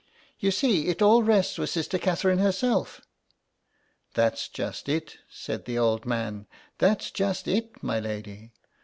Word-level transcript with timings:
"You 0.39 0.49
see, 0.49 0.87
it 0.87 1.03
all 1.03 1.21
rests 1.21 1.59
with 1.59 1.69
Sister 1.69 1.99
Catherine 1.99 2.39
herself"" 2.39 3.01
That's 4.15 4.47
just 4.47 4.89
it," 4.89 5.17
said 5.29 5.65
the 5.65 5.77
old 5.77 6.07
man;" 6.07 6.47
that's 6.79 7.11
just 7.11 7.47
it, 7.47 7.83
my 7.83 7.99
lady. 7.99 8.51